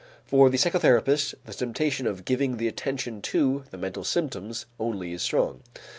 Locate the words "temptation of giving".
1.53-2.57